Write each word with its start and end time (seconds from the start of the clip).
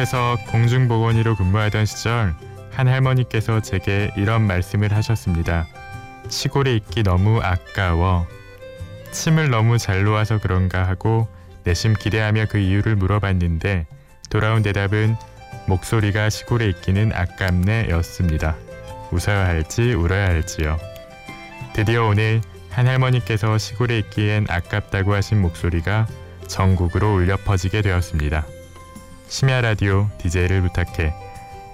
시골에서 0.00 0.38
공중보건이로 0.48 1.36
근무하던 1.36 1.84
시절 1.84 2.34
한 2.70 2.88
할머니께서 2.88 3.60
제게 3.60 4.10
이런 4.16 4.46
말씀을 4.46 4.94
하셨습니다. 4.94 5.66
시골에 6.28 6.74
있기 6.76 7.02
너무 7.02 7.40
아까워. 7.40 8.26
침을 9.10 9.50
너무 9.50 9.78
잘 9.78 10.04
놓아서 10.04 10.38
그런가 10.38 10.86
하고 10.86 11.28
내심 11.64 11.94
기대하며 11.94 12.46
그 12.46 12.58
이유를 12.58 12.96
물어봤는데 12.96 13.86
돌아온 14.30 14.62
대답은 14.62 15.16
목소리가 15.66 16.30
시골에 16.30 16.68
있기는 16.68 17.12
아깝네 17.14 17.88
였습니다. 17.90 18.56
웃어야 19.10 19.46
할지 19.46 19.92
울어야 19.92 20.28
할지요. 20.28 20.78
드디어 21.74 22.06
오늘 22.06 22.40
한 22.70 22.86
할머니께서 22.86 23.58
시골에 23.58 23.98
있기엔 23.98 24.46
아깝다고 24.48 25.14
하신 25.14 25.42
목소리가 25.42 26.06
전국으로 26.46 27.14
울려 27.14 27.36
퍼지게 27.36 27.82
되었습니다. 27.82 28.46
심야 29.30 29.60
라디오 29.60 30.08
DJ를 30.18 30.60
부탁해. 30.60 31.14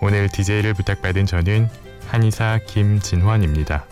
오늘 0.03 0.29
DJ를 0.29 0.75
부탁받은 0.75 1.25
저는 1.25 1.71
한의사 2.07 2.61
김진환입니다. 2.67 3.87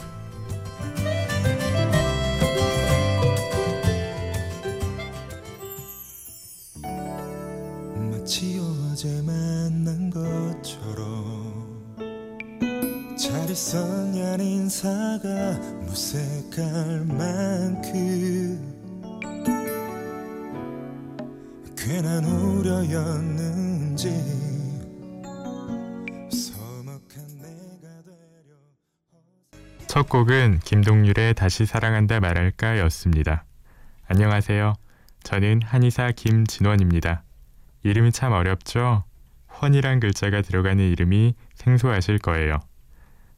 첫 29.95 30.09
곡은 30.09 30.59
김동률의 30.65 31.35
다시 31.35 31.67
사랑한다 31.67 32.19
말할까 32.19 32.81
였습니다. 32.81 33.45
안녕하세요. 34.09 34.73
저는 35.23 35.61
한의사 35.63 36.11
김진원입니다. 36.11 37.23
이름이 37.85 38.11
참 38.11 38.33
어렵죠? 38.33 39.05
헌이란 39.63 40.01
글자가 40.01 40.43
들어가는 40.43 40.85
이름이 40.85 41.37
생소하실 41.55 42.19
거예요. 42.19 42.59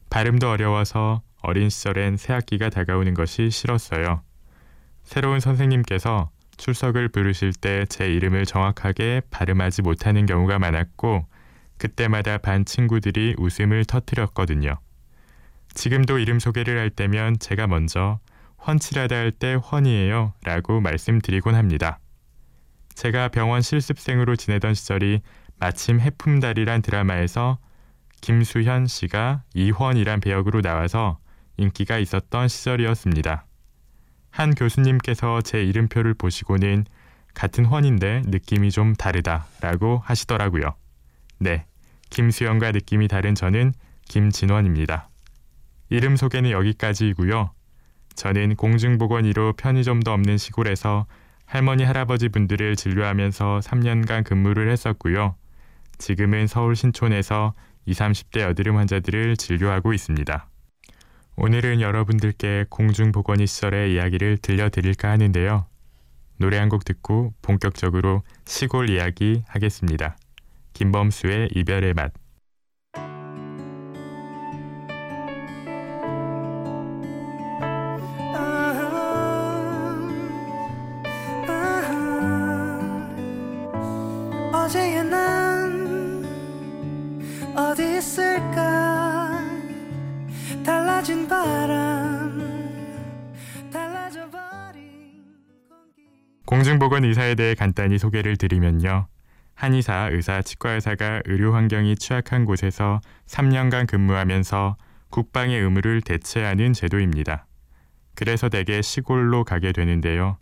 발음도 0.09 0.49
어려워서 0.49 1.21
어린 1.43 1.69
시절엔 1.69 2.17
새학기가 2.17 2.71
다가오는 2.71 3.13
것이 3.13 3.51
싫었어요. 3.51 4.23
새로운 5.03 5.39
선생님께서 5.39 6.31
출석을 6.57 7.09
부르실 7.09 7.53
때 7.53 7.85
제 7.85 8.07
이름을 8.07 8.47
정확하게 8.47 9.21
발음하지 9.29 9.83
못하는 9.83 10.25
경우가 10.25 10.57
많았고 10.57 11.27
그때마다 11.77 12.39
반 12.39 12.65
친구들이 12.65 13.35
웃음을 13.37 13.85
터뜨렸거든요. 13.85 14.79
지금도 15.77 16.17
이름 16.17 16.39
소개를 16.39 16.79
할 16.79 16.89
때면 16.89 17.37
제가 17.37 17.67
먼저 17.67 18.19
훤칠하다 18.65 19.15
할때 19.15 19.53
훤이에요 19.53 20.33
라고 20.43 20.81
말씀드리곤 20.81 21.53
합니다. 21.53 21.99
제가 22.95 23.27
병원 23.27 23.61
실습생으로 23.61 24.35
지내던 24.35 24.73
시절이 24.73 25.21
마침 25.59 25.99
해품달이란 25.99 26.81
드라마에서 26.81 27.59
김수현 28.21 28.87
씨가 28.87 29.43
이훤이란 29.53 30.19
배역으로 30.19 30.61
나와서 30.61 31.19
인기가 31.57 31.99
있었던 31.99 32.47
시절이었습니다. 32.47 33.45
한 34.31 34.55
교수님께서 34.55 35.41
제 35.41 35.63
이름표를 35.63 36.15
보시고는 36.15 36.85
같은 37.35 37.65
훤인데 37.65 38.23
느낌이 38.25 38.71
좀 38.71 38.95
다르다 38.95 39.45
라고 39.61 40.01
하시더라고요. 40.03 40.75
네, 41.37 41.67
김수현과 42.09 42.71
느낌이 42.71 43.07
다른 43.07 43.35
저는 43.35 43.73
김진원입니다. 44.09 45.06
이름 45.89 46.15
소개는 46.15 46.51
여기까지이고요. 46.51 47.51
저는 48.15 48.55
공중보건의로 48.55 49.53
편의점도 49.53 50.11
없는 50.11 50.37
시골에서 50.37 51.05
할머니 51.45 51.83
할아버지 51.83 52.29
분들을 52.29 52.75
진료하면서 52.75 53.61
3년간 53.63 54.23
근무를 54.25 54.69
했었고요. 54.71 55.35
지금은 55.97 56.47
서울 56.47 56.75
신촌에서 56.75 57.53
20, 57.85 57.99
30대 58.01 58.41
여드름 58.41 58.77
환자들을 58.77 59.37
진료하고 59.37 59.93
있습니다. 59.93 60.49
오늘은 61.37 61.81
여러분들께 61.81 62.65
공중보건의 62.69 63.47
시절의 63.47 63.93
이야기를 63.93 64.37
들려드릴까 64.39 65.09
하는데요. 65.09 65.67
노래 66.37 66.57
한 66.57 66.69
곡 66.69 66.83
듣고 66.85 67.33
본격적으로 67.41 68.23
시골 68.45 68.89
이야기 68.89 69.43
하겠습니다. 69.47 70.17
김범수의 70.73 71.49
이별의 71.55 71.93
맛. 71.93 72.11
간단히 97.57 97.97
소개를 97.97 98.37
드리면요. 98.37 99.07
한의사, 99.55 100.09
의사, 100.11 100.41
치과의사가 100.41 101.23
의료 101.25 101.53
환경이 101.53 101.95
취약한 101.95 102.45
곳에서 102.45 103.01
3년간 103.25 103.87
근무하면서 103.87 104.77
국방의 105.09 105.59
의무를 105.59 106.01
대체하는 106.01 106.73
제도입니다. 106.73 107.47
그래서 108.15 108.49
대개 108.49 108.81
시골로 108.81 109.43
가게 109.43 109.71
되는데요. 109.71 110.37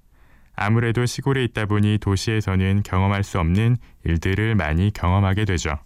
아무래도 0.56 1.06
시골에 1.06 1.44
있다 1.44 1.66
보니 1.66 2.00
도시에서는 2.00 2.84
경험할 2.84 3.24
수 3.24 3.40
없는 3.40 3.78
일들을 4.04 4.56
많이 4.56 4.92
경험하게 4.92 5.46
되죠. 5.46 5.78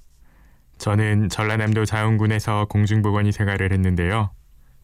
저는 0.77 1.29
전라남도 1.29 1.85
자운군에서 1.85 2.65
공중보건의 2.69 3.31
생활을 3.31 3.71
했는데요. 3.71 4.31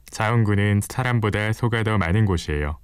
자운군은 0.09 0.81
사람보다 0.83 1.53
소가 1.53 1.83
더 1.83 1.97
많은 1.97 2.25
곳이에요. 2.25 2.77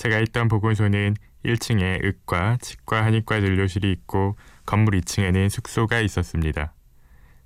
제가 0.00 0.18
있던 0.20 0.48
보건소는 0.48 1.14
1층에 1.44 2.02
의과, 2.02 2.56
치과, 2.62 3.04
한의과 3.04 3.38
진료실이 3.42 3.92
있고 3.92 4.34
건물 4.64 4.98
2층에는 4.98 5.50
숙소가 5.50 6.00
있었습니다. 6.00 6.72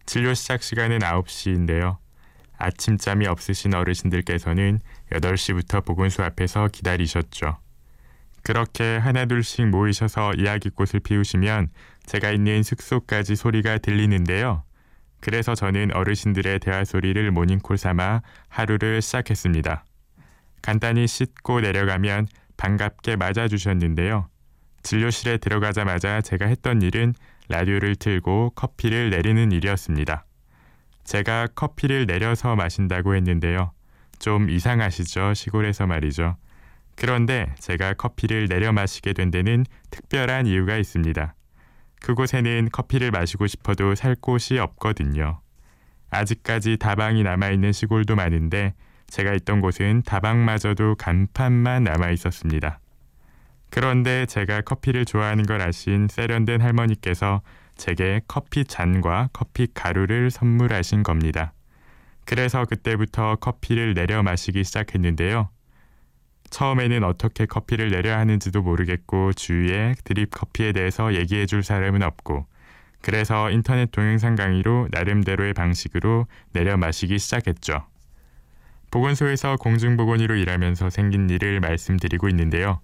진료 0.06 0.34
시작 0.34 0.62
시간은 0.62 1.00
9시인데요. 1.00 1.96
아침잠이 2.56 3.26
없으신 3.26 3.74
어르신들께서는 3.74 4.78
8시부터 5.10 5.84
보건소 5.84 6.22
앞에서 6.22 6.68
기다리셨죠. 6.68 7.58
그렇게 8.44 8.98
하나둘씩 8.98 9.66
모이셔서 9.66 10.34
이야기꽃을 10.34 11.00
피우시면 11.02 11.70
제가 12.06 12.30
있는 12.30 12.62
숙소까지 12.62 13.34
소리가 13.34 13.78
들리는데요. 13.78 14.62
그래서 15.18 15.56
저는 15.56 15.92
어르신들의 15.92 16.60
대화 16.60 16.84
소리를 16.84 17.32
모닝콜 17.32 17.78
삼아 17.78 18.22
하루를 18.46 19.02
시작했습니다. 19.02 19.84
간단히 20.62 21.08
씻고 21.08 21.60
내려가면 21.60 22.28
반갑게 22.56 23.16
맞아주셨는데요. 23.16 24.28
진료실에 24.82 25.38
들어가자마자 25.38 26.20
제가 26.20 26.46
했던 26.46 26.82
일은 26.82 27.14
라디오를 27.48 27.96
틀고 27.96 28.52
커피를 28.54 29.10
내리는 29.10 29.50
일이었습니다. 29.52 30.24
제가 31.04 31.48
커피를 31.54 32.06
내려서 32.06 32.56
마신다고 32.56 33.14
했는데요. 33.14 33.72
좀 34.18 34.48
이상하시죠? 34.48 35.34
시골에서 35.34 35.86
말이죠. 35.86 36.36
그런데 36.96 37.52
제가 37.58 37.94
커피를 37.94 38.48
내려 38.48 38.72
마시게 38.72 39.12
된 39.12 39.30
데는 39.30 39.64
특별한 39.90 40.46
이유가 40.46 40.76
있습니다. 40.76 41.34
그곳에는 42.00 42.68
커피를 42.70 43.10
마시고 43.10 43.46
싶어도 43.46 43.94
살 43.94 44.14
곳이 44.14 44.58
없거든요. 44.58 45.40
아직까지 46.10 46.76
다방이 46.78 47.22
남아있는 47.22 47.72
시골도 47.72 48.14
많은데 48.14 48.74
제가 49.08 49.32
있던 49.34 49.60
곳은 49.60 50.02
다방마저도 50.04 50.96
간판만 50.96 51.84
남아 51.84 52.10
있었습니다. 52.10 52.80
그런데 53.70 54.26
제가 54.26 54.60
커피를 54.60 55.04
좋아하는 55.04 55.44
걸 55.44 55.60
아신 55.60 56.06
세련된 56.08 56.60
할머니께서 56.60 57.42
제게 57.76 58.20
커피 58.28 58.64
잔과 58.64 59.30
커피 59.32 59.66
가루를 59.72 60.30
선물하신 60.30 61.02
겁니다. 61.02 61.52
그래서 62.24 62.64
그때부터 62.64 63.36
커피를 63.36 63.94
내려 63.94 64.22
마시기 64.22 64.64
시작했는데요. 64.64 65.48
처음에는 66.50 67.02
어떻게 67.02 67.46
커피를 67.46 67.90
내려야 67.90 68.18
하는지도 68.20 68.62
모르겠고 68.62 69.32
주위에 69.32 69.94
드립 70.04 70.30
커피에 70.30 70.72
대해서 70.72 71.14
얘기해 71.14 71.46
줄 71.46 71.64
사람은 71.64 72.02
없고 72.02 72.46
그래서 73.02 73.50
인터넷 73.50 73.90
동영상 73.90 74.36
강의로 74.36 74.88
나름대로의 74.92 75.52
방식으로 75.52 76.26
내려 76.52 76.76
마시기 76.76 77.18
시작했죠. 77.18 77.86
보건소에서 78.94 79.56
공중보건의로 79.56 80.36
일하면서 80.36 80.88
생긴 80.88 81.28
일을 81.28 81.58
말씀드리고 81.58 82.28
있는데요. 82.28 82.80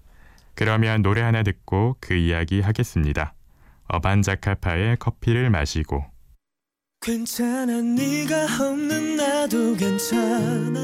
그러면 0.56 1.02
노래 1.02 1.20
하나 1.20 1.44
듣고 1.44 1.96
그 2.00 2.14
이야기 2.14 2.60
하겠습니다. 2.60 3.34
어반자카파의 3.86 4.96
커피를 4.96 5.50
마시고 5.50 6.04
괜찮아 7.00 7.80
네가 7.80 8.46
없는 8.60 9.16
나도 9.16 9.76
괜찮아 9.76 10.80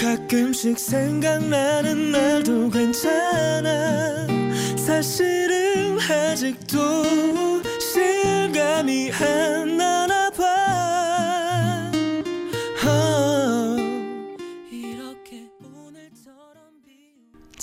가끔씩 0.00 0.78
생각나는 0.78 2.12
날도 2.12 2.70
괜찮아 2.70 4.28
사실은 4.76 5.98
아직도 5.98 7.02
실감이 7.80 9.10
안 9.10 9.76
나나 9.76 10.13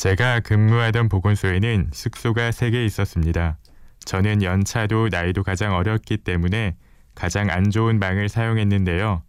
제가 0.01 0.39
근무하던 0.39 1.09
보건소에는 1.09 1.91
숙소가 1.93 2.49
3개 2.49 2.83
있었습니다. 2.87 3.59
저는 4.03 4.41
연차도 4.41 5.09
나이도 5.11 5.43
가장 5.43 5.75
어렸기 5.75 6.17
때문에 6.17 6.75
가장 7.13 7.51
안 7.51 7.69
좋은 7.69 7.99
방을 7.99 8.27
사용했는데요. 8.27 9.21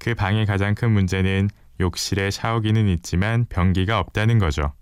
그 0.00 0.16
방의 0.16 0.44
가장 0.44 0.74
큰 0.74 0.90
문제는 0.90 1.48
욕실에 1.78 2.32
샤워기는 2.32 2.88
있지만 2.88 3.46
변기가 3.48 4.00
없다는 4.00 4.40
거죠. 4.40 4.72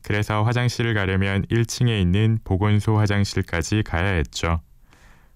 그래서 0.00 0.42
화장실을 0.42 0.94
가려면 0.94 1.44
1층에 1.50 2.00
있는 2.00 2.38
보건소 2.42 2.98
화장실까지 2.98 3.82
가야 3.82 4.14
했죠. 4.14 4.62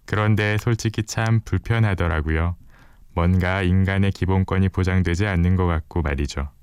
그런데 0.06 0.56
솔직히 0.58 1.02
참 1.02 1.40
불편하더라고요. 1.44 2.56
뭔가 3.12 3.60
인간의 3.60 4.12
기본권이 4.12 4.70
보장되지 4.70 5.26
않는 5.26 5.56
것 5.56 5.66
같고 5.66 6.00
말이죠. 6.00 6.55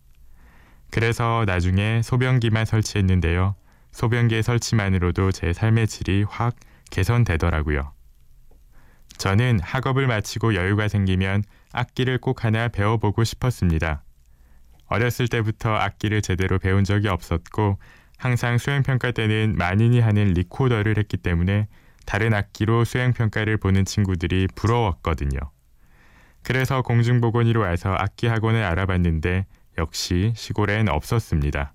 그래서 0.93 1.43
나중에 1.47 2.03
소변기만 2.03 2.65
설치했는데요. 2.65 3.55
소변기의 3.93 4.43
설치만으로도 4.43 5.31
제 5.31 5.51
삶의 5.51 5.87
질이 5.87 6.21
확 6.29 6.55
개선되더라고요. 6.91 7.91
저는 9.17 9.59
학업을 9.59 10.05
마치고 10.05 10.53
여유가 10.53 10.87
생기면 10.87 11.45
악기를 11.71 12.19
꼭 12.19 12.45
하나 12.45 12.67
배워보고 12.67 13.23
싶었습니다. 13.23 14.03
어렸을 14.85 15.27
때부터 15.27 15.73
악기를 15.73 16.21
제대로 16.21 16.59
배운 16.59 16.83
적이 16.83 17.07
없었고 17.07 17.79
항상 18.19 18.59
수행평가 18.59 19.09
때는 19.09 19.55
만인이 19.57 19.99
하는 19.99 20.33
리코더를 20.33 20.99
했기 20.99 21.17
때문에 21.17 21.69
다른 22.05 22.35
악기로 22.35 22.83
수행평가를 22.83 23.57
보는 23.57 23.85
친구들이 23.85 24.47
부러웠거든요. 24.53 25.39
그래서 26.43 26.83
공중보건이로 26.83 27.61
와서 27.61 27.95
악기 27.97 28.27
학원을 28.27 28.63
알아봤는데 28.63 29.47
역시 29.77 30.33
시골엔 30.35 30.89
없었습니다. 30.89 31.73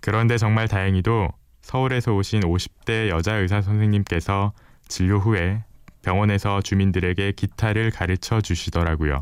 그런데 0.00 0.38
정말 0.38 0.68
다행히도 0.68 1.28
서울에서 1.62 2.12
오신 2.14 2.42
50대 2.42 3.08
여자 3.08 3.34
의사 3.34 3.60
선생님께서 3.60 4.52
진료 4.88 5.18
후에 5.18 5.64
병원에서 6.02 6.60
주민들에게 6.60 7.32
기타를 7.32 7.90
가르쳐 7.90 8.40
주시더라고요. 8.40 9.18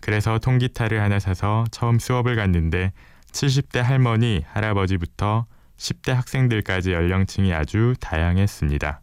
그래서 0.00 0.38
통기타를 0.38 1.00
하나 1.00 1.18
사서 1.18 1.64
처음 1.70 1.98
수업을 1.98 2.36
갔는데 2.36 2.92
70대 3.32 3.80
할머니, 3.80 4.44
할아버지부터 4.46 5.46
10대 5.78 6.12
학생들까지 6.12 6.92
연령층이 6.92 7.52
아주 7.52 7.94
다양했습니다. 8.00 9.00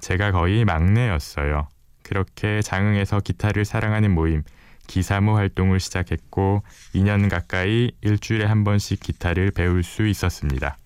제가 0.00 0.32
거의 0.32 0.64
막내였어요. 0.64 1.68
그렇게 2.02 2.62
장흥에서 2.62 3.20
기타를 3.20 3.64
사랑하는 3.64 4.12
모임, 4.12 4.42
기사모 4.88 5.36
활동을 5.36 5.78
시작했고 5.78 6.64
2년 6.96 7.30
가까이 7.30 7.92
일주일에 8.00 8.44
한 8.44 8.64
번씩 8.64 8.98
기타를 8.98 9.52
배울 9.52 9.84
수 9.84 10.08
있었습니다. 10.08 10.76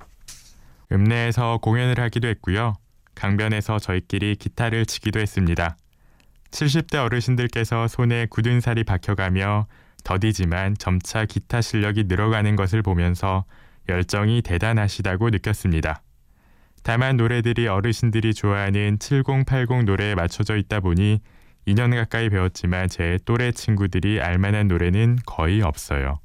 읍내에서 0.92 1.58
공연을 1.62 1.98
하기도 1.98 2.28
했고요. 2.28 2.74
강변에서 3.14 3.78
저희끼리 3.78 4.36
기타를 4.36 4.84
치기도 4.84 5.20
했습니다. 5.20 5.76
70대 6.50 6.96
어르신들께서 6.96 7.88
손에 7.88 8.26
굳은 8.28 8.60
살이 8.60 8.84
박혀가며 8.84 9.66
더디지만 10.04 10.76
점차 10.78 11.24
기타 11.24 11.60
실력이 11.60 12.04
늘어가는 12.04 12.56
것을 12.56 12.82
보면서 12.82 13.44
열정이 13.88 14.42
대단하시다고 14.42 15.30
느꼈습니다. 15.30 16.02
다만 16.82 17.16
노래들이 17.16 17.68
어르신들이 17.68 18.34
좋아하는 18.34 18.98
7080 18.98 19.84
노래에 19.84 20.14
맞춰져 20.14 20.56
있다 20.56 20.80
보니 20.80 21.20
2년 21.66 21.94
가까이 21.94 22.28
배웠지만 22.28 22.88
제 22.88 23.18
또래 23.24 23.52
친구들이 23.52 24.20
알만한 24.20 24.68
노래는 24.68 25.18
거의 25.26 25.62
없어요. 25.62 26.18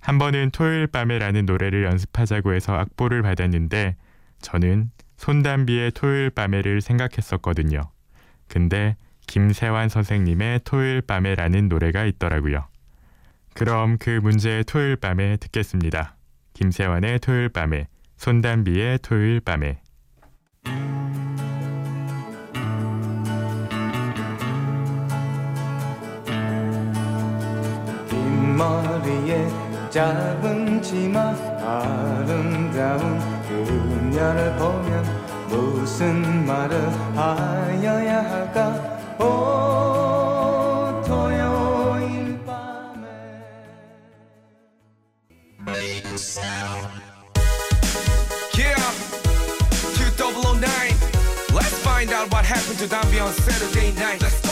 한 0.00 0.18
번은 0.18 0.50
토요일 0.52 0.86
밤에라는 0.86 1.46
노래를 1.46 1.84
연습하자고 1.84 2.54
해서 2.54 2.74
악보를 2.74 3.22
받았는데 3.22 3.96
저는 4.40 4.90
손담비의 5.16 5.92
토요일 5.92 6.30
밤에를 6.30 6.80
생각했었거든요. 6.80 7.80
근데 8.48 8.96
김세환 9.26 9.88
선생님의 9.88 10.60
토요일 10.64 11.00
밤에라는 11.00 11.68
노래가 11.68 12.04
있더라고요. 12.04 12.66
그럼 13.54 13.96
그 13.98 14.10
문제의 14.10 14.64
토요일 14.64 14.96
밤에 14.96 15.36
듣겠습니다. 15.38 16.16
김세환의 16.54 17.20
토요일 17.20 17.48
밤에, 17.48 17.88
손담비의 18.16 18.98
토요일 18.98 19.40
밤에. 19.40 19.80
머리에 28.53 29.47
짧은 29.89 30.81
치마 30.81 31.33
아름다운 31.61 33.19
그녀를 33.47 34.55
보면 34.57 35.03
무슨 35.49 36.45
말을 36.45 36.89
하여야 37.17 38.23
할까 38.29 38.73
오 39.19 41.01
토요일 41.05 42.39
밤에 42.45 43.07
Yeah, 48.55 48.75
2009. 49.95 50.95
Let's 51.53 51.73
find 51.79 52.11
out 52.11 52.31
what 52.31 52.45
happened 52.45 52.77
to 52.79 52.87
Dambi 52.87 53.19
on 53.23 53.33
Saturday 53.33 53.91
night. 53.93 54.21
Let's 54.21 54.42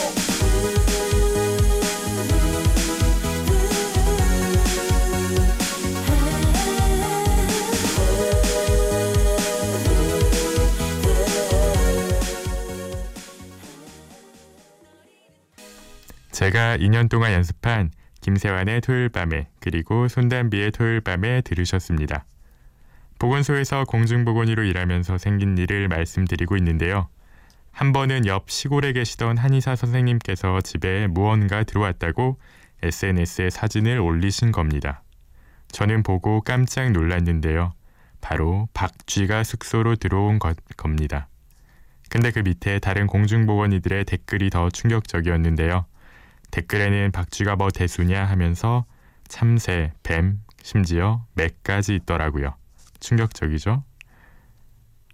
제가 16.43 16.75
2년 16.75 17.09
동안 17.09 17.31
연습한 17.31 17.91
김세환의 18.19 18.81
토요일 18.81 19.07
밤에 19.07 19.47
그리고 19.61 20.09
손담비의 20.09 20.71
토요일 20.71 20.99
밤에 20.99 21.39
들으셨습니다. 21.39 22.25
보건소에서 23.17 23.85
공중보건의로 23.85 24.63
일하면서 24.63 25.19
생긴 25.19 25.57
일을 25.57 25.87
말씀드리고 25.87 26.57
있는데요. 26.57 27.07
한 27.71 27.93
번은 27.93 28.25
옆 28.25 28.51
시골에 28.51 28.91
계시던 28.91 29.37
한의사 29.37 29.77
선생님께서 29.77 30.59
집에 30.59 31.07
무언가 31.07 31.63
들어왔다고 31.63 32.37
SNS에 32.81 33.49
사진을 33.49 33.99
올리신 34.01 34.51
겁니다. 34.51 35.01
저는 35.69 36.03
보고 36.03 36.41
깜짝 36.41 36.91
놀랐는데요. 36.91 37.71
바로 38.19 38.67
박쥐가 38.73 39.45
숙소로 39.45 39.95
들어온 39.95 40.39
것, 40.39 40.57
겁니다. 40.75 41.29
근데 42.09 42.31
그 42.31 42.39
밑에 42.39 42.79
다른 42.79 43.07
공중보건의들의 43.07 44.03
댓글이 44.03 44.49
더 44.49 44.69
충격적이었는데요. 44.69 45.85
댓글에는 46.53 47.11
박쥐가 47.11 47.55
뭐 47.55 47.71
대수냐 47.71 48.25
하면서 48.25 48.85
참새, 49.27 49.91
뱀, 50.03 50.39
심지어 50.61 51.25
맥까지 51.33 51.95
있더라고요. 51.95 52.55
충격적이죠? 52.99 53.83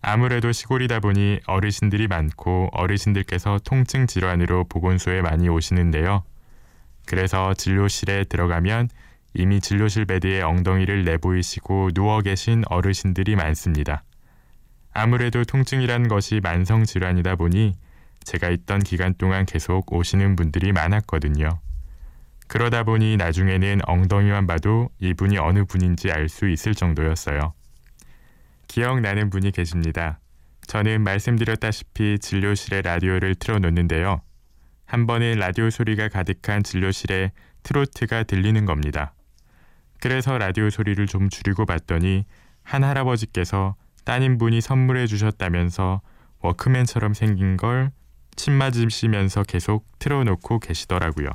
아무래도 0.01 0.51
시골이다 0.51 0.99
보니 0.99 1.39
어르신들이 1.45 2.07
많고 2.07 2.69
어르신들께서 2.73 3.59
통증 3.63 4.05
질환으로 4.05 4.65
보건소에 4.65 5.21
많이 5.21 5.47
오시는데요. 5.47 6.23
그래서 7.05 7.53
진료실에 7.53 8.25
들어가면 8.25 8.89
이미 9.33 9.61
진료실 9.61 10.05
베드에 10.05 10.41
엉덩이를 10.41 11.05
내보이시고 11.05 11.91
누워 11.93 12.19
계신 12.19 12.63
어르신들이 12.67 13.37
많습니다. 13.37 14.03
아무래도 14.91 15.45
통증이란 15.45 16.09
것이 16.09 16.41
만성 16.43 16.83
질환이다 16.83 17.37
보니 17.37 17.75
제가 18.23 18.49
있던 18.49 18.79
기간 18.79 19.13
동안 19.15 19.45
계속 19.45 19.91
오시는 19.91 20.35
분들이 20.35 20.71
많았거든요. 20.71 21.59
그러다 22.47 22.83
보니 22.83 23.17
나중에는 23.17 23.81
엉덩이만 23.85 24.47
봐도 24.47 24.89
이분이 24.99 25.37
어느 25.37 25.65
분인지 25.65 26.11
알 26.11 26.29
수 26.29 26.49
있을 26.49 26.73
정도였어요. 26.73 27.53
기억나는 28.67 29.29
분이 29.29 29.51
계십니다. 29.51 30.19
저는 30.67 31.01
말씀드렸다시피 31.03 32.19
진료실에 32.19 32.81
라디오를 32.81 33.35
틀어놓는데요. 33.35 34.21
한 34.85 35.07
번은 35.07 35.37
라디오 35.39 35.69
소리가 35.69 36.09
가득한 36.09 36.63
진료실에 36.63 37.31
트로트가 37.63 38.23
들리는 38.23 38.65
겁니다. 38.65 39.13
그래서 39.99 40.37
라디오 40.37 40.69
소리를 40.69 41.05
좀 41.07 41.29
줄이고 41.29 41.65
봤더니 41.65 42.25
한 42.63 42.83
할아버지께서 42.83 43.75
따님분이 44.05 44.61
선물해 44.61 45.07
주셨다면서 45.07 46.01
워크맨처럼 46.39 47.13
생긴 47.13 47.57
걸 47.57 47.91
침 48.39 48.53
맞으시면서 48.53 49.43
계속 49.43 49.85
틀어놓고 49.99 50.59
계시더라고요. 50.59 51.27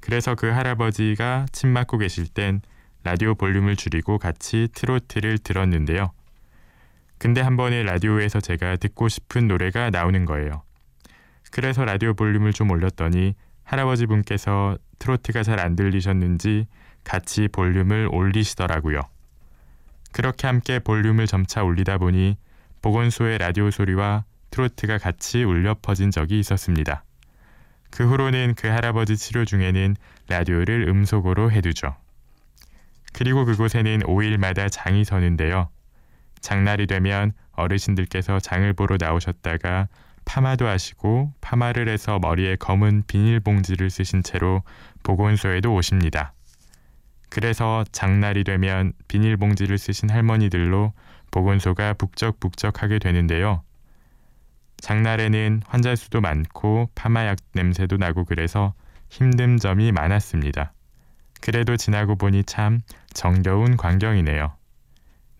그래서 0.00 0.34
그 0.34 0.48
할아버지가 0.48 1.46
침 1.52 1.70
맞고 1.70 1.98
계실 1.98 2.26
땐 2.26 2.62
라디오 3.04 3.36
볼륨을 3.36 3.76
줄이고 3.76 4.18
같이 4.18 4.66
트로트를 4.74 5.38
들었는데요. 5.38 6.10
근데 7.18 7.40
한 7.40 7.56
번에 7.56 7.84
라디오에서 7.84 8.40
제가 8.40 8.74
듣고 8.74 9.06
싶은 9.06 9.46
노래가 9.46 9.90
나오는 9.90 10.24
거예요. 10.24 10.64
그래서 11.52 11.84
라디오 11.84 12.12
볼륨을 12.12 12.52
좀 12.52 12.72
올렸더니 12.72 13.36
할아버지 13.62 14.06
분께서 14.06 14.78
트로트가 14.98 15.44
잘 15.44 15.60
안 15.60 15.76
들리셨는지 15.76 16.66
같이 17.04 17.46
볼륨을 17.46 18.08
올리시더라고요. 18.10 19.00
그렇게 20.10 20.48
함께 20.48 20.80
볼륨을 20.80 21.28
점차 21.28 21.62
올리다 21.62 21.98
보니 21.98 22.36
보건소의 22.82 23.38
라디오 23.38 23.70
소리와 23.70 24.24
트로트가 24.50 24.98
같이 24.98 25.44
울려 25.44 25.74
퍼진 25.80 26.10
적이 26.10 26.38
있었습니다. 26.40 27.04
그 27.90 28.08
후로는 28.08 28.54
그 28.56 28.68
할아버지 28.68 29.16
치료 29.16 29.44
중에는 29.44 29.96
라디오를 30.28 30.88
음속으로 30.88 31.50
해두죠. 31.50 31.96
그리고 33.12 33.44
그곳에는 33.44 34.00
5일마다 34.00 34.68
장이 34.70 35.04
서는데요. 35.04 35.70
장날이 36.40 36.86
되면 36.86 37.32
어르신들께서 37.52 38.40
장을 38.40 38.70
보러 38.74 38.96
나오셨다가 39.00 39.88
파마도 40.26 40.66
하시고 40.66 41.32
파마를 41.40 41.88
해서 41.88 42.18
머리에 42.18 42.56
검은 42.56 43.04
비닐봉지를 43.06 43.88
쓰신 43.90 44.22
채로 44.22 44.62
보건소에도 45.02 45.72
오십니다. 45.72 46.34
그래서 47.30 47.84
장날이 47.92 48.44
되면 48.44 48.92
비닐봉지를 49.08 49.78
쓰신 49.78 50.10
할머니들로 50.10 50.92
보건소가 51.30 51.94
북적북적하게 51.94 52.98
되는데요. 52.98 53.62
장날에는 54.78 55.62
환자 55.66 55.94
수도 55.96 56.20
많고 56.20 56.90
파마약 56.94 57.38
냄새도 57.54 57.96
나고 57.96 58.24
그래서 58.24 58.74
힘든 59.08 59.56
점이 59.56 59.92
많았습니다. 59.92 60.72
그래도 61.40 61.76
지나고 61.76 62.16
보니 62.16 62.44
참 62.44 62.80
정겨운 63.12 63.76
광경이네요. 63.76 64.54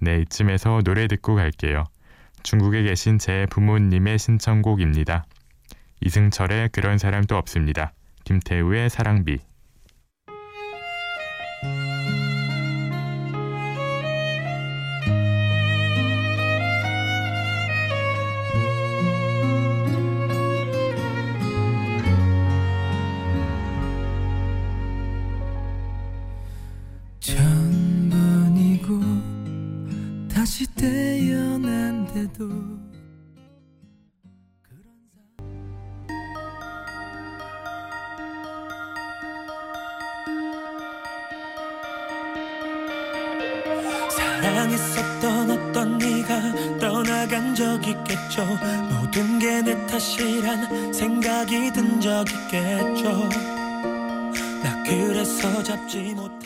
네, 0.01 0.21
이쯤에서 0.21 0.83
노래 0.85 1.07
듣고 1.09 1.35
갈게요. 1.35 1.85
중국에 2.43 2.83
계신 2.83 3.19
제 3.19 3.47
부모님의 3.51 4.19
신청곡입니다. 4.19 5.25
이승철의 6.01 6.69
그런 6.71 6.99
사람도 6.99 7.37
없습니다. 7.37 7.93
김태우의 8.25 8.91
사랑비. 8.91 9.39
태어난데도 32.33 32.97
사랑했었던 44.11 45.51
어떤 45.51 45.99
네가 45.99 46.79
떠나간 46.79 47.55
적 47.55 47.87
있겠죠? 47.87 48.45
모든 48.91 49.39
게 49.39 49.63
내 49.63 49.75
탓이란 49.87 50.93
생각이 50.93 51.73
든 51.73 52.01
적 52.01 52.25
있겠죠? 52.31 53.29
나 54.63 54.83
그래서 54.85 55.63
잡지 55.63 56.15
못했 56.15 56.46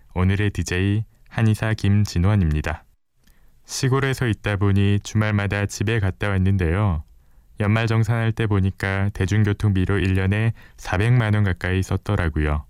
오늘의 0.13 0.51
DJ 0.51 1.03
한의사 1.29 1.73
김진원입니다. 1.73 2.83
시골에서 3.65 4.27
있다 4.27 4.57
보니 4.57 4.99
주말마다 5.03 5.65
집에 5.65 5.99
갔다 5.99 6.29
왔는데요. 6.29 7.03
연말 7.59 7.87
정산할 7.87 8.31
때 8.31 8.47
보니까 8.47 9.09
대중교통비로 9.13 9.97
1년에 9.99 10.51
400만 10.77 11.35
원 11.35 11.43
가까이 11.43 11.81
썼더라고요. 11.83 12.65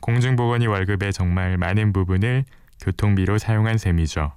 공중보건이 0.00 0.66
월급의 0.66 1.12
정말 1.12 1.58
많은 1.58 1.92
부분을 1.92 2.44
교통비로 2.80 3.38
사용한 3.38 3.78
셈이죠. 3.78 4.32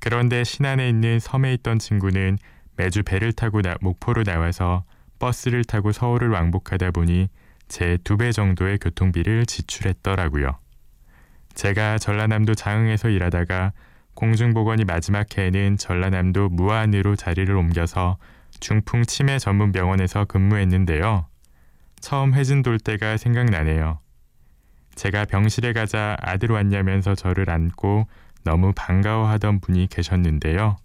그런데 0.00 0.44
신안에 0.44 0.88
있는 0.88 1.18
섬에 1.18 1.52
있던 1.54 1.78
친구는 1.78 2.38
매주 2.76 3.02
배를 3.02 3.32
타고 3.32 3.62
나, 3.62 3.76
목포로 3.80 4.22
나와서 4.24 4.84
버스를 5.18 5.64
타고 5.64 5.92
서울을 5.92 6.30
왕복하다 6.30 6.92
보니 6.92 7.28
제 7.68 7.98
두 8.04 8.16
배 8.16 8.32
정도의 8.32 8.78
교통비를 8.78 9.44
지출했더라고요. 9.46 10.58
제가 11.58 11.98
전라남도 11.98 12.54
장흥에서 12.54 13.08
일하다가 13.08 13.72
공중보건이 14.14 14.84
마지막 14.84 15.36
해에는 15.36 15.76
전라남도 15.76 16.50
무안으로 16.50 17.16
자리를 17.16 17.52
옮겨서 17.52 18.16
중풍 18.60 19.02
치매 19.02 19.40
전문 19.40 19.72
병원에서 19.72 20.24
근무했는데요. 20.24 21.26
처음 21.98 22.34
회진 22.34 22.62
돌 22.62 22.78
때가 22.78 23.16
생각나네요. 23.16 23.98
제가 24.94 25.24
병실에 25.24 25.72
가자 25.72 26.16
아들 26.20 26.52
왔냐면서 26.52 27.16
저를 27.16 27.50
안고 27.50 28.06
너무 28.44 28.72
반가워하던 28.76 29.58
분이 29.58 29.88
계셨는데요. 29.88 30.76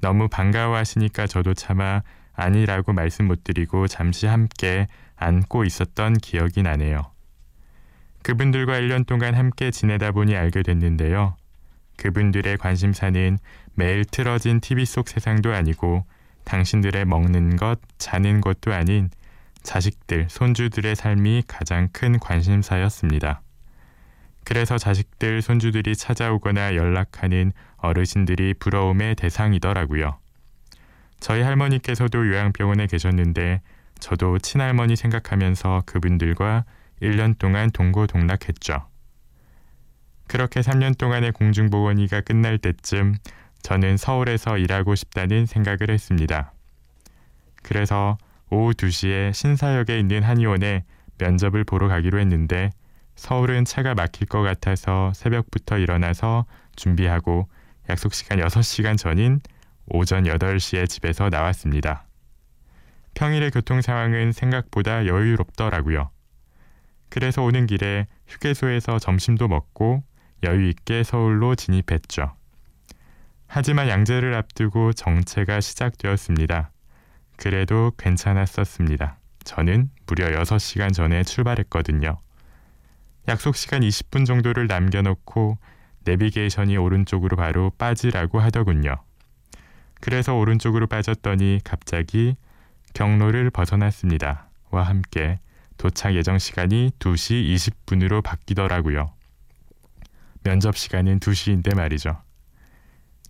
너무 0.00 0.28
반가워하시니까 0.28 1.26
저도 1.26 1.52
차마 1.52 2.00
아니라고 2.32 2.94
말씀 2.94 3.26
못 3.26 3.44
드리고 3.44 3.86
잠시 3.86 4.24
함께 4.24 4.86
안고 5.16 5.66
있었던 5.66 6.14
기억이 6.14 6.62
나네요. 6.62 7.02
그분들과 8.22 8.78
1년 8.80 9.06
동안 9.06 9.34
함께 9.34 9.70
지내다 9.70 10.12
보니 10.12 10.36
알게 10.36 10.62
됐는데요. 10.62 11.36
그분들의 11.96 12.56
관심사는 12.58 13.38
매일 13.74 14.04
틀어진 14.04 14.60
TV 14.60 14.84
속 14.84 15.08
세상도 15.08 15.52
아니고 15.52 16.04
당신들의 16.44 17.04
먹는 17.04 17.56
것, 17.56 17.78
자는 17.98 18.40
것도 18.40 18.72
아닌 18.72 19.10
자식들, 19.62 20.26
손주들의 20.28 20.96
삶이 20.96 21.44
가장 21.46 21.88
큰 21.92 22.18
관심사였습니다. 22.18 23.42
그래서 24.44 24.78
자식들, 24.78 25.42
손주들이 25.42 25.94
찾아오거나 25.94 26.74
연락하는 26.74 27.52
어르신들이 27.76 28.54
부러움의 28.54 29.14
대상이더라고요. 29.16 30.18
저희 31.20 31.42
할머니께서도 31.42 32.26
요양병원에 32.26 32.86
계셨는데 32.86 33.60
저도 33.98 34.38
친할머니 34.38 34.96
생각하면서 34.96 35.82
그분들과 35.84 36.64
1년 37.02 37.38
동안 37.38 37.70
동고동락했죠. 37.70 38.86
그렇게 40.26 40.60
3년 40.60 40.96
동안의 40.96 41.32
공중보건의가 41.32 42.20
끝날 42.20 42.58
때쯤 42.58 43.16
저는 43.62 43.96
서울에서 43.96 44.58
일하고 44.58 44.94
싶다는 44.94 45.46
생각을 45.46 45.90
했습니다. 45.90 46.52
그래서 47.62 48.16
오후 48.50 48.72
2시에 48.72 49.32
신사역에 49.32 49.98
있는 49.98 50.22
한의원에 50.22 50.84
면접을 51.18 51.64
보러 51.64 51.88
가기로 51.88 52.18
했는데 52.18 52.70
서울은 53.16 53.64
차가 53.64 53.94
막힐 53.94 54.26
것 54.28 54.42
같아서 54.42 55.12
새벽부터 55.14 55.78
일어나서 55.78 56.46
준비하고 56.76 57.48
약속 57.88 58.14
시간 58.14 58.38
6시간 58.38 58.96
전인 58.96 59.40
오전 59.86 60.24
8시에 60.24 60.88
집에서 60.88 61.28
나왔습니다. 61.28 62.06
평일의 63.14 63.50
교통 63.50 63.82
상황은 63.82 64.32
생각보다 64.32 65.06
여유롭더라고요. 65.06 66.10
그래서 67.10 67.42
오는 67.42 67.66
길에 67.66 68.06
휴게소에서 68.28 68.98
점심도 68.98 69.48
먹고 69.48 70.02
여유 70.44 70.68
있게 70.68 71.02
서울로 71.02 71.54
진입했죠. 71.54 72.34
하지만 73.46 73.88
양재를 73.88 74.34
앞두고 74.34 74.92
정체가 74.92 75.60
시작되었습니다. 75.60 76.70
그래도 77.36 77.90
괜찮았었습니다. 77.98 79.18
저는 79.44 79.90
무려 80.06 80.28
6시간 80.40 80.92
전에 80.94 81.24
출발했거든요. 81.24 82.16
약속 83.28 83.56
시간 83.56 83.80
20분 83.80 84.24
정도를 84.24 84.66
남겨놓고 84.66 85.58
내비게이션이 86.04 86.76
오른쪽으로 86.76 87.36
바로 87.36 87.70
빠지라고 87.76 88.38
하더군요. 88.38 88.96
그래서 90.00 90.34
오른쪽으로 90.34 90.86
빠졌더니 90.86 91.60
갑자기 91.64 92.36
경로를 92.94 93.50
벗어났습니다. 93.50 94.48
와 94.70 94.84
함께 94.84 95.40
도착 95.80 96.14
예정 96.14 96.38
시간이 96.38 96.90
2시 96.98 97.54
20분으로 97.54 98.22
바뀌더라고요. 98.22 99.14
면접 100.42 100.76
시간은 100.76 101.20
2시인데 101.20 101.74
말이죠. 101.74 102.20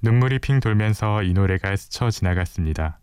눈물이 0.02 0.40
핑 0.40 0.58
돌면서 0.58 1.22
이 1.22 1.32
노래가 1.32 1.76
스쳐 1.76 2.10
지나갔습니다. 2.10 2.98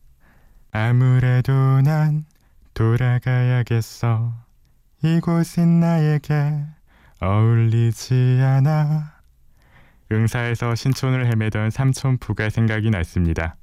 아무래도 0.71 1.53
난 1.81 2.25
돌아가야겠어. 2.73 4.33
이곳은 5.01 5.79
나에게 5.79 6.65
어울리지 7.21 8.41
않아. 8.43 9.13
응사에서 10.11 10.75
신촌을 10.75 11.25
헤매던 11.25 11.69
삼촌부가 11.69 12.49
생각이 12.49 12.89
났습니다. 12.89 13.55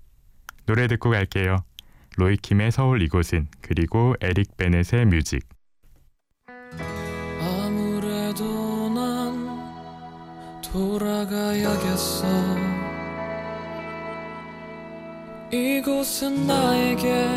노래 0.64 0.86
듣고 0.86 1.10
갈게요. 1.10 1.58
로이킴의 2.16 2.72
서울 2.72 3.02
이곳은 3.02 3.48
그리고 3.60 4.14
에릭 4.22 4.56
베넷의 4.56 5.04
뮤직. 5.04 5.53
돌아가야겠어. 10.74 12.26
이곳은 15.52 16.48
나에게 16.48 17.28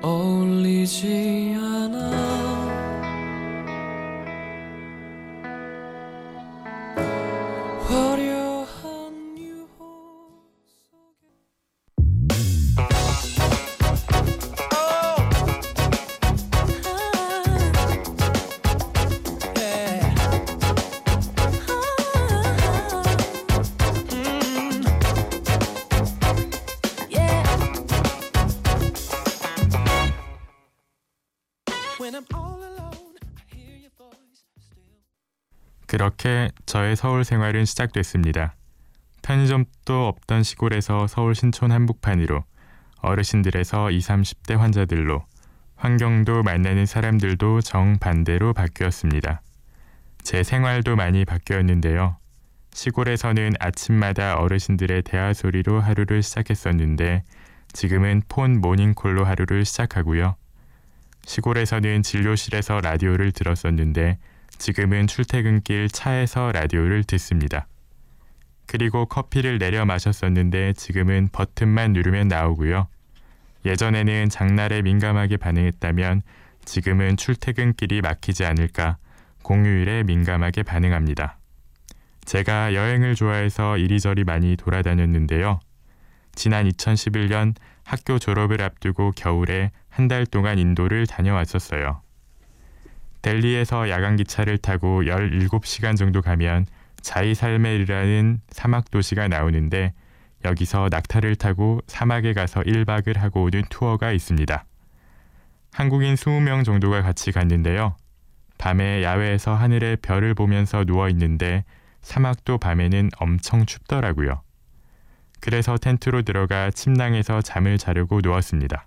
어울리지 0.00 1.54
않아 1.60 2.31
그렇게 36.02 36.50
저의 36.66 36.96
서울 36.96 37.24
생활은 37.24 37.64
시작됐습니다. 37.64 38.56
편의점도 39.22 40.08
없던 40.08 40.42
시골에서 40.42 41.06
서울 41.06 41.36
신촌 41.36 41.70
한복판으로 41.70 42.42
어르신들에서 43.02 43.92
20, 43.92 44.08
30대 44.08 44.56
환자들로 44.56 45.24
환경도 45.76 46.42
만나는 46.42 46.86
사람들도 46.86 47.60
정반대로 47.60 48.52
바뀌었습니다. 48.52 49.42
제 50.24 50.42
생활도 50.42 50.96
많이 50.96 51.24
바뀌었는데요. 51.24 52.16
시골에서는 52.72 53.52
아침마다 53.60 54.38
어르신들의 54.38 55.02
대화 55.02 55.32
소리로 55.32 55.80
하루를 55.80 56.24
시작했었는데 56.24 57.22
지금은 57.72 58.22
폰 58.28 58.60
모닝콜로 58.60 59.24
하루를 59.24 59.64
시작하고요. 59.64 60.34
시골에서는 61.26 62.02
진료실에서 62.02 62.80
라디오를 62.80 63.30
들었었는데 63.30 64.18
지금은 64.58 65.06
출퇴근길 65.06 65.88
차에서 65.88 66.52
라디오를 66.52 67.04
듣습니다. 67.04 67.66
그리고 68.66 69.06
커피를 69.06 69.58
내려 69.58 69.84
마셨었는데 69.84 70.74
지금은 70.74 71.28
버튼만 71.32 71.92
누르면 71.92 72.28
나오고요. 72.28 72.86
예전에는 73.64 74.28
장날에 74.28 74.82
민감하게 74.82 75.36
반응했다면 75.36 76.22
지금은 76.64 77.16
출퇴근길이 77.16 78.00
막히지 78.00 78.44
않을까 78.44 78.96
공휴일에 79.42 80.04
민감하게 80.04 80.62
반응합니다. 80.62 81.38
제가 82.24 82.74
여행을 82.74 83.16
좋아해서 83.16 83.76
이리저리 83.78 84.24
많이 84.24 84.56
돌아다녔는데요. 84.56 85.58
지난 86.34 86.68
2011년 86.68 87.54
학교 87.84 88.18
졸업을 88.18 88.62
앞두고 88.62 89.12
겨울에 89.16 89.72
한 89.88 90.08
달 90.08 90.24
동안 90.24 90.58
인도를 90.58 91.06
다녀왔었어요. 91.06 92.00
델리에서 93.22 93.88
야간 93.88 94.16
기차를 94.16 94.58
타고 94.58 95.02
17시간 95.04 95.96
정도 95.96 96.20
가면 96.20 96.66
자이살멜이라는 97.00 98.40
사막 98.50 98.90
도시가 98.90 99.28
나오는데 99.28 99.92
여기서 100.44 100.88
낙타를 100.90 101.36
타고 101.36 101.80
사막에 101.86 102.32
가서 102.32 102.60
1박을 102.60 103.16
하고 103.16 103.44
오는 103.44 103.62
투어가 103.70 104.12
있습니다. 104.12 104.64
한국인 105.72 106.14
20명 106.14 106.64
정도가 106.64 107.02
같이 107.02 107.32
갔는데요. 107.32 107.96
밤에 108.58 109.02
야외에서 109.02 109.54
하늘의 109.54 109.96
별을 109.96 110.34
보면서 110.34 110.84
누워 110.84 111.08
있는데 111.08 111.64
사막도 112.02 112.58
밤에는 112.58 113.10
엄청 113.18 113.66
춥더라고요. 113.66 114.42
그래서 115.40 115.76
텐트로 115.76 116.22
들어가 116.22 116.70
침낭에서 116.70 117.42
잠을 117.42 117.78
자려고 117.78 118.20
누웠습니다. 118.22 118.86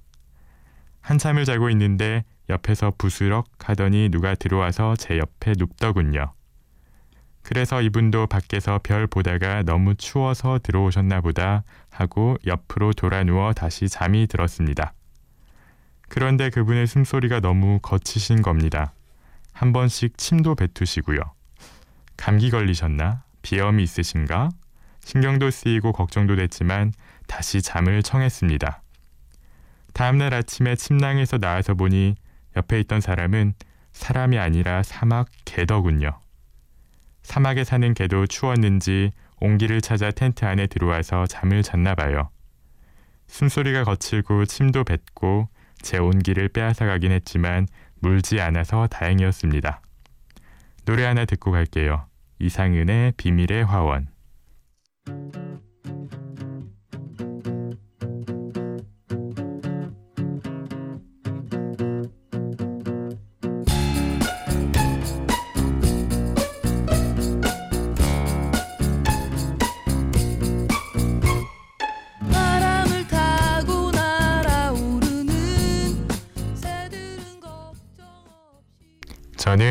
한참을 1.02 1.45
자고 1.45 1.69
있는데 1.69 2.24
옆에서 2.50 2.92
부스럭 2.98 3.48
하더니 3.60 4.10
누가 4.10 4.36
들어와서 4.36 4.96
제 4.96 5.18
옆에 5.18 5.54
눕더군요. 5.58 6.34
그래서 7.42 7.82
이분도 7.82 8.26
밖에서 8.28 8.80
별 8.84 9.06
보다가 9.06 9.62
너무 9.64 9.94
추워서 9.96 10.60
들어오셨나 10.64 11.22
보다 11.22 11.64
하고 11.92 12.38
옆으로 12.46 12.94
돌아 12.94 13.24
누워 13.24 13.54
다시 13.54 13.88
잠이 13.88 14.26
들었습니다. 14.28 14.94
그런데 16.10 16.50
그분의 16.50 16.88
숨소리가 16.88 17.40
너무 17.42 17.80
거치신 17.82 18.42
겁니다. 18.42 18.94
한 19.54 19.74
번씩 19.74 20.18
침도 20.18 20.56
뱉으시고요. 20.56 21.20
감기 22.18 22.50
걸리셨나? 22.50 23.24
비염이 23.42 23.84
있으신가? 23.84 24.50
신경도 25.04 25.52
쓰이고 25.52 25.92
걱정도 25.92 26.36
됐지만 26.36 26.94
다시 27.28 27.62
잠을 27.62 28.02
청했습니다. 28.02 28.82
다음날 29.94 30.34
아침에 30.34 30.76
침낭에서 30.76 31.38
나와서 31.38 31.76
보니 31.76 32.16
옆에 32.56 32.80
있던 32.82 33.02
사람은 33.02 33.54
사람이 33.91 34.38
아니라 34.38 34.84
사막 34.84 35.28
개더군요. 35.46 36.20
사막에 37.24 37.63
사는 37.63 37.94
개도 37.94 38.28
추웠는지 38.28 39.12
온기를 39.41 39.82
찾아 39.82 40.12
텐트 40.12 40.46
안에 40.46 40.68
들어와서 40.68 41.26
잠을 41.26 41.63
잤나 41.63 41.96
봐요. 41.96 42.30
숨소리가 43.28 43.84
거칠고 43.84 44.46
침도 44.46 44.84
뱉고 44.84 45.50
제 45.82 45.98
온기를 45.98 46.50
빼앗아 46.50 46.86
가긴 46.86 47.12
했지만 47.12 47.68
물지 48.00 48.39
않아서 48.41 48.88
다행이었습니다. 48.88 49.82
노래 50.86 51.04
하나 51.06 51.26
듣고 51.26 51.52
갈게요. 51.52 52.06
이상은의 52.39 53.13
비밀의 53.18 53.65
화원. 53.65 54.08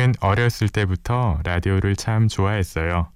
저는 0.05 0.13
어렸을 0.19 0.69
때부터 0.69 1.39
라디오를 1.43 1.95
참 1.95 2.27
좋아했어요. 2.27 3.09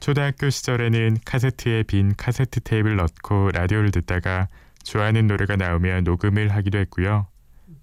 초등학교 0.00 0.48
시절에는 0.48 1.18
카세트에 1.26 1.82
빈 1.82 2.14
카세트 2.16 2.60
테이프를 2.60 2.96
넣고 2.96 3.50
라디오를 3.52 3.90
듣다가 3.90 4.48
좋아하는 4.82 5.26
노래가 5.26 5.56
나오면 5.56 6.04
녹음을 6.04 6.48
하기도 6.54 6.78
했고요. 6.78 7.26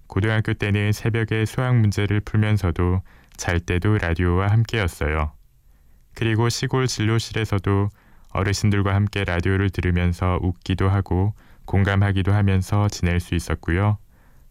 고등학교 0.08 0.52
때는 0.52 0.90
새벽에 0.92 1.44
수학 1.44 1.76
문제를 1.76 2.20
풀면서도 2.20 3.02
잘 3.36 3.60
때도 3.60 3.98
라디오와 3.98 4.48
함께였어요. 4.48 5.32
그리고 6.14 6.48
시골 6.48 6.88
진료실에서도 6.88 7.90
어르신들과 8.30 8.94
함께 8.94 9.22
라디오를 9.24 9.70
들으면서 9.70 10.40
웃기도 10.42 10.88
하고 10.88 11.34
공감하기도 11.66 12.32
하면서 12.32 12.88
지낼 12.88 13.20
수 13.20 13.36
있었고요. 13.36 13.98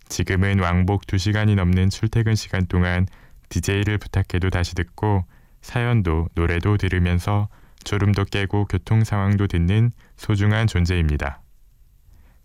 지금은 0.07 0.59
왕복 0.59 1.05
2시간이 1.05 1.55
넘는 1.55 1.89
출퇴근 1.89 2.35
시간 2.35 2.65
동안 2.67 3.07
DJ를 3.53 3.99
부탁해도 3.99 4.49
다시 4.49 4.73
듣고 4.73 5.25
사연도 5.61 6.27
노래도 6.33 6.77
들으면서 6.77 7.49
졸음도 7.83 8.25
깨고 8.25 8.65
교통 8.65 9.03
상황도 9.03 9.47
듣는 9.47 9.91
소중한 10.17 10.65
존재입니다. 10.65 11.41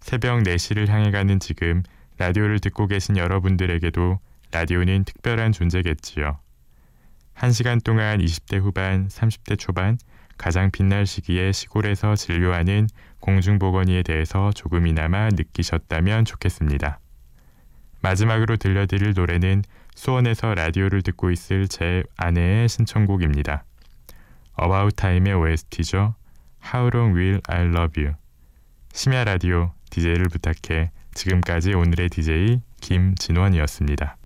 새벽 0.01 0.43
4시를 0.43 0.89
향해 0.89 1.11
가는 1.11 1.41
지금 1.41 1.83
라디오를 2.19 2.59
듣고 2.59 2.87
계신 2.89 3.17
여러분들에게도 3.17 4.19
라디오는 4.53 5.05
특별한 5.05 5.53
존재겠지요. 5.53 6.39
1시간 7.37 7.83
동안 7.83 8.19
20대 8.19 8.61
후반, 8.61 9.09
30대 9.09 9.59
초반 9.59 9.97
가장 10.37 10.71
빛날 10.71 11.07
시기에 11.07 11.53
시골에서 11.53 12.17
진료하는 12.17 12.87
공중보건의에 13.21 14.03
대해서 14.03 14.51
조금이나마 14.53 15.29
느끼셨다면 15.31 16.25
좋겠습니다. 16.27 17.01
마지막으로 18.01 18.57
들려드릴 18.57 19.15
노래는 19.15 19.63
수원에서 19.99 20.55
라디오를 20.55 21.03
듣고 21.03 21.33
있을 21.33 21.67
제 21.67 22.05
아내의 22.17 22.69
신청곡입니다. 22.69 23.65
About 24.63 24.95
Time의 24.95 25.35
OST죠. 25.35 26.15
How 26.73 26.89
Long 26.95 27.19
Will 27.19 27.41
I 27.49 27.63
Love 27.63 28.05
You? 28.05 28.15
심야 28.93 29.25
라디오 29.25 29.73
DJ를 29.91 30.27
부탁해 30.31 30.93
지금까지 31.15 31.75
오늘의 31.75 32.11
DJ 32.11 32.61
김진원이었습니다. 32.81 34.18